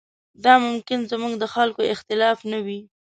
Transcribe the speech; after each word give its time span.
دا 0.43 0.53
ممکن 0.65 0.99
زموږ 1.11 1.33
د 1.39 1.45
خلکو 1.53 1.81
اختلاف 1.93 2.37
نه 2.51 2.59
وي. 2.65 2.79